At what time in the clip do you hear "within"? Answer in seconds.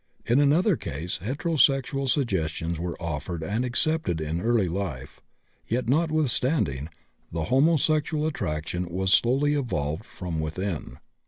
10.39-10.97